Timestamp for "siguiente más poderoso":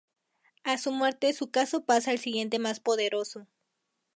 2.17-3.45